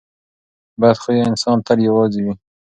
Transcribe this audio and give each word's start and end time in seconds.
بد 0.81 0.97
خویه 1.01 1.23
انسان 1.29 1.57
تل 1.67 1.79
یوازې 1.89 2.19
وي. 2.25 2.33